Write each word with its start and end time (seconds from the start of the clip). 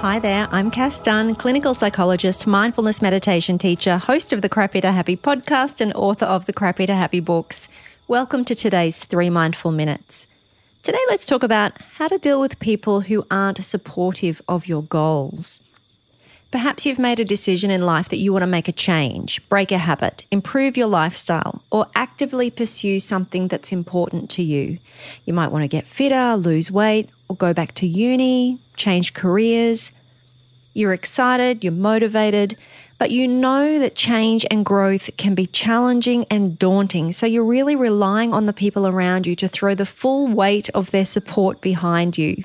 Hi 0.00 0.18
there, 0.18 0.46
I'm 0.52 0.70
Cass 0.70 1.00
Dunn, 1.00 1.34
clinical 1.34 1.72
psychologist, 1.72 2.46
mindfulness 2.46 3.00
meditation 3.00 3.56
teacher, 3.56 3.96
host 3.96 4.32
of 4.32 4.42
the 4.42 4.48
Crappy 4.48 4.82
to 4.82 4.92
Happy 4.92 5.16
podcast, 5.16 5.80
and 5.80 5.92
author 5.94 6.26
of 6.26 6.44
the 6.44 6.52
Crappy 6.52 6.84
to 6.84 6.94
Happy 6.94 7.18
books. 7.18 7.66
Welcome 8.06 8.44
to 8.44 8.54
today's 8.54 9.02
Three 9.02 9.30
Mindful 9.30 9.72
Minutes. 9.72 10.26
Today, 10.82 11.00
let's 11.08 11.24
talk 11.24 11.42
about 11.42 11.72
how 11.94 12.08
to 12.08 12.18
deal 12.18 12.42
with 12.42 12.58
people 12.58 13.00
who 13.00 13.26
aren't 13.30 13.64
supportive 13.64 14.42
of 14.46 14.68
your 14.68 14.82
goals. 14.82 15.60
Perhaps 16.52 16.86
you've 16.86 16.98
made 16.98 17.18
a 17.18 17.24
decision 17.24 17.70
in 17.70 17.82
life 17.82 18.10
that 18.10 18.18
you 18.18 18.32
want 18.32 18.42
to 18.42 18.46
make 18.46 18.68
a 18.68 18.72
change, 18.72 19.46
break 19.48 19.72
a 19.72 19.78
habit, 19.78 20.24
improve 20.30 20.76
your 20.76 20.86
lifestyle, 20.86 21.62
or 21.70 21.86
actively 21.94 22.50
pursue 22.50 23.00
something 23.00 23.48
that's 23.48 23.72
important 23.72 24.30
to 24.30 24.42
you. 24.42 24.78
You 25.24 25.32
might 25.32 25.50
want 25.50 25.64
to 25.64 25.68
get 25.68 25.88
fitter, 25.88 26.36
lose 26.36 26.70
weight, 26.70 27.10
or 27.28 27.36
go 27.36 27.52
back 27.52 27.74
to 27.74 27.86
uni, 27.86 28.60
change 28.76 29.14
careers. 29.14 29.92
You're 30.74 30.92
excited, 30.92 31.64
you're 31.64 31.72
motivated, 31.72 32.56
but 32.98 33.10
you 33.10 33.28
know 33.28 33.78
that 33.78 33.94
change 33.94 34.46
and 34.50 34.64
growth 34.64 35.10
can 35.16 35.34
be 35.34 35.46
challenging 35.46 36.26
and 36.30 36.58
daunting. 36.58 37.12
So 37.12 37.26
you're 37.26 37.44
really 37.44 37.76
relying 37.76 38.32
on 38.32 38.46
the 38.46 38.52
people 38.52 38.86
around 38.86 39.26
you 39.26 39.36
to 39.36 39.48
throw 39.48 39.74
the 39.74 39.86
full 39.86 40.28
weight 40.28 40.70
of 40.70 40.90
their 40.90 41.06
support 41.06 41.60
behind 41.60 42.16
you. 42.16 42.42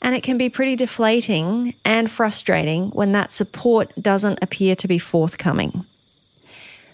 And 0.00 0.14
it 0.14 0.22
can 0.22 0.36
be 0.36 0.50
pretty 0.50 0.76
deflating 0.76 1.74
and 1.84 2.10
frustrating 2.10 2.90
when 2.90 3.12
that 3.12 3.32
support 3.32 3.92
doesn't 4.00 4.38
appear 4.42 4.76
to 4.76 4.86
be 4.86 4.98
forthcoming. 4.98 5.86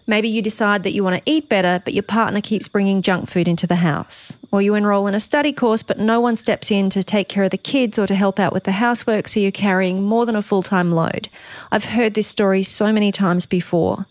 Maybe 0.07 0.29
you 0.29 0.43
decide 0.43 0.83
that 0.85 0.93
you 0.93 1.05
want 1.05 1.17
to 1.17 1.31
eat 1.31 1.49
better, 1.49 1.81
but 1.85 1.95
your 1.95 2.03
partner 2.03 2.41
keeps 2.41 2.69
bringing 2.69 3.03
junk 3.03 3.29
food 3.29 3.47
into 3.47 3.67
the 3.67 3.77
house. 3.77 4.37
Or 4.53 4.61
you 4.61 4.75
enroll 4.75 5.07
in 5.07 5.15
a 5.15 5.21
study 5.21 5.53
course, 5.53 5.83
but 5.83 5.99
no 5.99 6.21
one 6.21 6.37
steps 6.37 6.71
in 6.71 6.91
to 6.91 7.05
take 7.05 7.29
care 7.29 7.45
of 7.45 7.51
the 7.51 7.59
kids 7.59 7.99
or 7.99 8.07
to 8.07 8.15
help 8.15 8.41
out 8.41 8.53
with 8.53 8.65
the 8.65 8.73
housework, 8.73 9.29
so 9.29 9.39
you're 9.39 9.53
carrying 9.53 10.03
more 10.03 10.27
than 10.27 10.35
a 10.35 10.43
full 10.43 10.63
time 10.63 10.93
load. 10.93 11.29
I've 11.71 11.85
heard 11.85 12.15
this 12.15 12.27
story 12.27 12.63
so 12.63 12.93
many 12.93 13.13
times 13.13 13.47
before. 13.47 14.07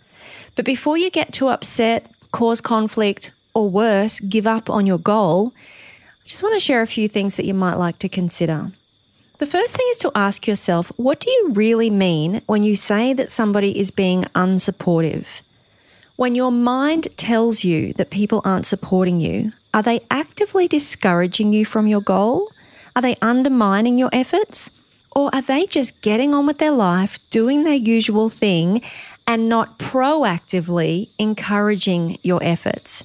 But 0.56 0.66
before 0.66 0.98
you 0.98 1.10
get 1.10 1.34
too 1.34 1.50
upset, 1.50 2.10
cause 2.32 2.62
conflict, 2.62 3.32
or 3.54 3.70
worse, 3.70 4.20
give 4.22 4.48
up 4.48 4.70
on 4.70 4.86
your 4.86 4.98
goal, 4.98 5.54
I 6.23 6.28
just 6.28 6.44
want 6.44 6.56
to 6.56 6.60
share 6.60 6.82
a 6.82 6.88
few 6.88 7.08
things 7.08 7.36
that 7.36 7.45
you 7.45 7.54
might 7.54 7.76
like 7.76 8.00
to 8.00 8.10
consider. 8.10 8.72
The 9.40 9.45
first 9.45 9.76
thing 9.76 9.88
is 9.92 9.98
to 10.00 10.12
ask 10.16 10.48
yourself 10.48 10.92
what 10.98 11.22
do 11.22 11.32
you 11.32 11.52
really 11.54 11.90
mean 11.90 12.42
when 12.45 12.64
you 12.64 12.76
say 12.76 13.14
that 13.14 13.32
somebody 13.32 13.80
is 13.80 13.90
being 13.90 14.23
unsupportive? 14.36 15.42
When 16.17 16.36
your 16.36 16.52
mind 16.52 17.08
tells 17.16 17.64
you 17.64 17.94
that 17.94 18.10
people 18.10 18.42
aren't 18.44 18.66
supporting 18.66 19.22
you, 19.22 19.54
are 19.73 19.84
they 19.84 20.02
actively 20.09 20.67
discouraging 20.67 21.53
you 21.53 21.66
from 21.66 21.88
your 21.88 22.02
goal? 22.02 22.52
Are 22.95 23.02
they 23.02 23.16
undermining 23.22 23.98
your 23.98 24.09
efforts? 24.11 24.70
Or 25.11 25.34
are 25.34 25.42
they 25.42 25.66
just 25.66 26.02
getting 26.02 26.34
on 26.34 26.45
with 26.45 26.59
their 26.59 26.72
life, 26.72 27.20
doing 27.30 27.64
their 27.64 27.73
usual 27.73 28.30
thing, 28.30 28.81
and 29.26 29.50
not 29.50 29.80
proactively 29.80 31.09
encouraging 31.17 32.17
your 32.23 32.44
efforts? 32.44 33.03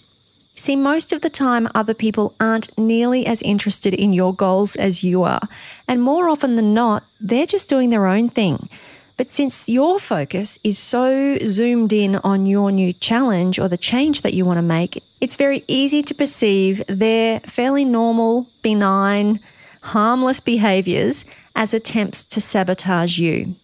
See, 0.55 0.77
most 0.77 1.13
of 1.13 1.21
the 1.21 1.31
time, 1.31 1.69
other 1.75 1.95
people 1.95 2.35
aren't 2.39 2.77
nearly 2.79 3.27
as 3.27 3.43
interested 3.43 3.93
in 3.93 4.13
your 4.13 4.33
goals 4.35 4.77
as 4.77 5.03
you 5.03 5.25
are. 5.25 5.49
And 5.89 6.01
more 6.01 6.29
often 6.29 6.55
than 6.55 6.73
not, 6.73 7.05
they're 7.21 7.47
just 7.47 7.69
doing 7.69 7.91
their 7.91 8.07
own 8.07 8.29
thing. 8.29 8.69
But 9.17 9.31
since 9.31 9.69
your 9.69 10.01
focus 10.01 10.59
is 10.65 10.77
so 10.77 11.39
zoomed 11.45 11.93
in 11.93 12.17
on 12.17 12.47
your 12.47 12.73
new 12.73 12.93
challenge 12.93 13.61
or 13.61 13.69
the 13.69 13.77
change 13.77 14.23
that 14.23 14.35
you 14.35 14.45
want 14.45 14.59
to 14.59 14.63
make, 14.63 15.03
it's 15.21 15.37
very 15.37 15.63
easy 15.69 16.03
to 16.03 16.15
perceive 16.15 16.83
their 16.89 17.39
fairly 17.41 17.85
normal, 17.85 18.49
benign, 18.63 19.39
harmless 19.83 20.41
behaviors 20.41 21.25
as 21.55 21.73
attempts 21.73 22.25
to 22.25 22.41
sabotage 22.41 23.19
you. 23.19 23.55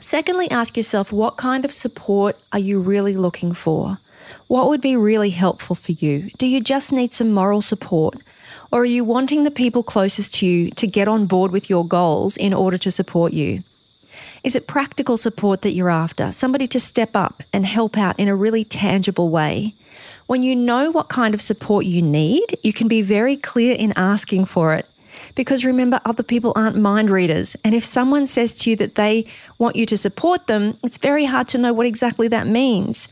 Secondly, 0.00 0.50
ask 0.50 0.76
yourself 0.76 1.12
what 1.12 1.36
kind 1.36 1.66
of 1.66 1.72
support 1.72 2.38
are 2.52 2.58
you 2.58 2.80
really 2.80 3.14
looking 3.14 3.52
for? 3.52 3.98
What 4.46 4.68
would 4.68 4.80
be 4.80 4.96
really 4.96 5.30
helpful 5.30 5.76
for 5.76 5.92
you? 5.92 6.30
Do 6.38 6.46
you 6.46 6.60
just 6.62 6.92
need 6.92 7.12
some 7.12 7.30
moral 7.30 7.60
support? 7.60 8.16
Or 8.70 8.80
are 8.80 8.86
you 8.86 9.04
wanting 9.04 9.44
the 9.44 9.50
people 9.50 9.82
closest 9.82 10.36
to 10.36 10.46
you 10.46 10.70
to 10.72 10.86
get 10.86 11.08
on 11.08 11.26
board 11.26 11.52
with 11.52 11.68
your 11.68 11.86
goals 11.86 12.38
in 12.38 12.54
order 12.54 12.78
to 12.78 12.90
support 12.90 13.34
you? 13.34 13.62
Is 14.44 14.56
it 14.56 14.66
practical 14.66 15.16
support 15.16 15.62
that 15.62 15.70
you're 15.70 15.90
after? 15.90 16.32
Somebody 16.32 16.66
to 16.68 16.80
step 16.80 17.14
up 17.14 17.44
and 17.52 17.64
help 17.64 17.96
out 17.96 18.18
in 18.18 18.26
a 18.26 18.34
really 18.34 18.64
tangible 18.64 19.28
way? 19.28 19.74
When 20.26 20.42
you 20.42 20.56
know 20.56 20.90
what 20.90 21.08
kind 21.08 21.32
of 21.32 21.40
support 21.40 21.84
you 21.84 22.02
need, 22.02 22.58
you 22.62 22.72
can 22.72 22.88
be 22.88 23.02
very 23.02 23.36
clear 23.36 23.76
in 23.76 23.92
asking 23.96 24.46
for 24.46 24.74
it. 24.74 24.88
Because 25.36 25.64
remember, 25.64 26.00
other 26.04 26.24
people 26.24 26.52
aren't 26.56 26.76
mind 26.76 27.08
readers. 27.08 27.54
And 27.62 27.74
if 27.74 27.84
someone 27.84 28.26
says 28.26 28.52
to 28.54 28.70
you 28.70 28.76
that 28.76 28.96
they 28.96 29.26
want 29.58 29.76
you 29.76 29.86
to 29.86 29.96
support 29.96 30.48
them, 30.48 30.76
it's 30.82 30.98
very 30.98 31.26
hard 31.26 31.46
to 31.48 31.58
know 31.58 31.72
what 31.72 31.86
exactly 31.86 32.26
that 32.28 32.46
means. 32.48 33.06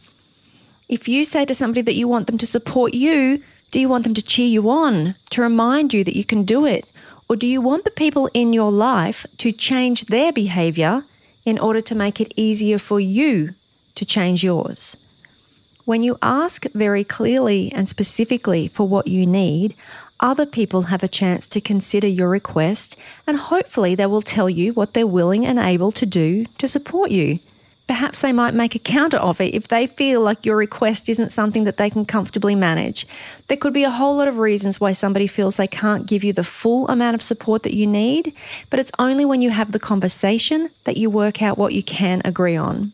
If 0.89 1.07
you 1.09 1.25
say 1.25 1.45
to 1.45 1.55
somebody 1.55 1.83
that 1.83 1.95
you 1.95 2.09
want 2.09 2.27
them 2.27 2.39
to 2.39 2.47
support 2.47 2.95
you, 2.95 3.41
do 3.71 3.79
you 3.79 3.89
want 3.89 4.03
them 4.03 4.15
to 4.15 4.23
cheer 4.23 4.49
you 4.49 4.69
on, 4.69 5.15
to 5.31 5.43
remind 5.43 5.95
you 5.95 6.03
that 6.03 6.17
you 6.17 6.25
can 6.25 6.43
do 6.43 6.67
it? 6.67 6.87
Or 7.29 7.37
do 7.37 7.47
you 7.47 7.61
want 7.61 7.85
the 7.85 7.93
people 7.93 8.29
in 8.35 8.53
your 8.53 8.73
life 8.73 9.25
to 9.39 9.53
change 9.53 10.07
their 10.07 10.33
behavior 10.33 11.05
in 11.45 11.59
order 11.59 11.81
to 11.81 11.95
make 11.95 12.21
it 12.21 12.33
easier 12.37 12.79
for 12.79 13.01
you 13.01 13.55
to 13.95 14.05
change 14.05 14.45
yours. 14.45 14.97
When 15.85 16.03
you 16.03 16.19
ask 16.23 16.67
very 16.73 17.05
clearly 17.05 17.73
and 17.73 17.89
specifically 17.89 18.69
for 18.69 18.87
what 18.87 19.09
you 19.09 19.27
need, 19.27 19.75
other 20.21 20.47
people 20.47 20.83
have 20.83 21.03
a 21.03 21.09
chance 21.09 21.49
to 21.49 21.61
consider 21.61 22.07
your 22.07 22.29
request 22.29 22.97
and 23.27 23.39
hopefully 23.39 23.95
they 23.95 24.07
will 24.07 24.23
tell 24.23 24.51
you 24.51 24.73
what 24.73 24.95
they're 24.95 25.07
willing 25.07 25.47
and 25.47 25.59
able 25.59 25.91
to 25.93 26.07
do 26.07 26.47
to 26.59 26.69
support 26.69 27.11
you. 27.11 27.39
Perhaps 27.91 28.21
they 28.21 28.31
might 28.33 28.55
make 28.55 28.77
a 28.77 28.79
counter 28.79 29.19
offer 29.19 29.43
if 29.43 29.67
they 29.67 29.85
feel 29.85 30.21
like 30.21 30.47
your 30.47 30.55
request 30.55 31.09
isn't 31.09 31.33
something 31.33 31.65
that 31.65 31.77
they 31.77 31.91
can 31.91 32.05
comfortably 32.05 32.55
manage. 32.55 33.05
There 33.49 33.57
could 33.57 33.75
be 33.75 33.83
a 33.83 33.91
whole 33.91 34.15
lot 34.15 34.29
of 34.29 34.39
reasons 34.39 34.81
why 34.81 34.93
somebody 34.93 35.27
feels 35.27 35.57
they 35.57 35.67
can't 35.67 36.07
give 36.07 36.23
you 36.23 36.33
the 36.33 36.45
full 36.45 36.87
amount 36.87 37.17
of 37.17 37.21
support 37.21 37.65
that 37.65 37.75
you 37.75 37.89
need, 37.89 38.33
but 38.71 38.79
it's 38.79 38.93
only 39.01 39.25
when 39.25 39.43
you 39.43 39.51
have 39.51 39.73
the 39.73 39.81
conversation 39.81 40.71
that 40.85 40.99
you 40.99 41.11
work 41.11 41.43
out 41.43 41.59
what 41.59 41.75
you 41.75 41.83
can 41.83 42.23
agree 42.25 42.55
on. 42.55 42.93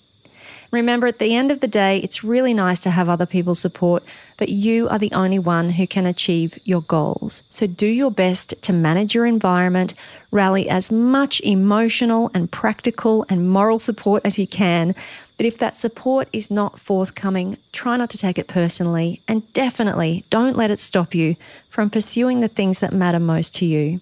Remember, 0.71 1.07
at 1.07 1.19
the 1.19 1.35
end 1.35 1.51
of 1.51 1.61
the 1.61 1.69
day, 1.69 1.99
it's 1.99 2.25
really 2.25 2.53
nice 2.55 2.81
to 2.81 2.91
have 2.91 3.09
other 3.09 3.27
people's 3.27 3.61
support, 3.61 4.03
but 4.37 4.49
you 4.49 4.89
are 4.89 4.99
the 4.99 5.13
only 5.13 5.39
one 5.39 5.71
who 5.71 5.87
can 5.87 6.07
achieve 6.07 6.59
your 6.65 6.83
goals. 6.83 7.43
So 7.51 7.67
do 7.67 7.87
your 7.87 8.11
best 8.11 8.55
to 8.63 8.73
manage 8.73 9.15
your 9.15 9.27
environment, 9.27 9.95
rally 10.31 10.69
as 10.69 10.91
much 10.91 11.41
emotional 11.41 12.31
and 12.35 12.51
practical 12.51 13.25
and 13.29 13.49
moral 13.49 13.79
support 13.79 14.23
as 14.25 14.39
you 14.39 14.47
can. 14.47 14.95
But 15.37 15.47
if 15.47 15.59
that 15.59 15.77
support 15.77 16.29
is 16.33 16.51
not 16.51 16.81
forthcoming, 16.81 17.59
try 17.73 17.97
not 17.97 18.11
to 18.11 18.19
take 18.19 18.39
it 18.39 18.49
personally 18.49 19.21
and 19.29 19.51
definitely 19.53 20.25
don't 20.31 20.57
let 20.57 20.71
it 20.71 20.79
stop 20.79 21.15
you 21.15 21.37
from 21.69 21.91
pursuing 21.91 22.41
the 22.41 22.49
things 22.49 22.79
that 22.81 22.93
matter 22.93 23.21
most 23.21 23.55
to 23.57 23.67
you. 23.67 24.01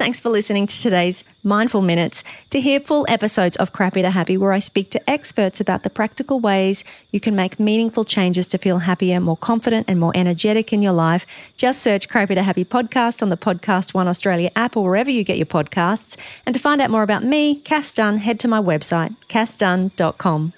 Thanks 0.00 0.18
for 0.18 0.30
listening 0.30 0.66
to 0.66 0.80
today's 0.80 1.24
Mindful 1.42 1.82
Minutes. 1.82 2.24
To 2.48 2.60
hear 2.62 2.80
full 2.80 3.04
episodes 3.06 3.58
of 3.58 3.74
Crappy 3.74 4.00
to 4.00 4.10
Happy, 4.10 4.38
where 4.38 4.50
I 4.50 4.58
speak 4.58 4.88
to 4.92 5.10
experts 5.10 5.60
about 5.60 5.82
the 5.82 5.90
practical 5.90 6.40
ways 6.40 6.84
you 7.12 7.20
can 7.20 7.36
make 7.36 7.60
meaningful 7.60 8.06
changes 8.06 8.46
to 8.46 8.56
feel 8.56 8.78
happier, 8.78 9.20
more 9.20 9.36
confident, 9.36 9.84
and 9.90 10.00
more 10.00 10.12
energetic 10.14 10.72
in 10.72 10.80
your 10.80 10.94
life, 10.94 11.26
just 11.54 11.82
search 11.82 12.08
Crappy 12.08 12.34
to 12.34 12.42
Happy 12.42 12.64
podcast 12.64 13.20
on 13.20 13.28
the 13.28 13.36
Podcast 13.36 13.92
One 13.92 14.08
Australia 14.08 14.50
app 14.56 14.74
or 14.74 14.84
wherever 14.84 15.10
you 15.10 15.22
get 15.22 15.36
your 15.36 15.44
podcasts. 15.44 16.16
And 16.46 16.54
to 16.54 16.58
find 16.58 16.80
out 16.80 16.90
more 16.90 17.02
about 17.02 17.22
me, 17.22 17.56
Cass 17.56 17.92
Dunn, 17.92 18.16
head 18.16 18.40
to 18.40 18.48
my 18.48 18.58
website, 18.58 19.14
cassdunn.com. 19.28 20.54